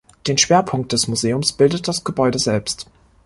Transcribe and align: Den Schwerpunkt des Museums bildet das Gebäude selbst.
Den 0.25 0.39
Schwerpunkt 0.39 0.93
des 0.93 1.07
Museums 1.07 1.51
bildet 1.53 1.87
das 1.87 2.03
Gebäude 2.03 2.39
selbst. 2.39 2.87